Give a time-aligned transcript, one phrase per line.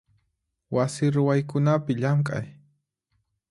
[0.75, 2.47] Wasi ruwaykunapi llamk'ay.